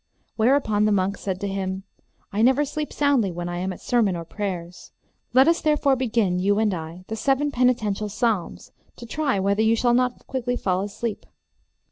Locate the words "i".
2.33-2.41, 3.49-3.59, 6.73-7.05